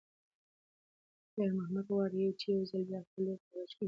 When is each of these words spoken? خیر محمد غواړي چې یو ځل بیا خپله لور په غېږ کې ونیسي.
خیر 1.33 1.51
محمد 1.57 1.85
غواړي 1.93 2.21
چې 2.39 2.47
یو 2.55 2.61
ځل 2.69 2.81
بیا 2.89 3.01
خپله 3.07 3.23
لور 3.25 3.37
په 3.41 3.47
غېږ 3.51 3.51
کې 3.51 3.57
ونیسي. 3.59 3.77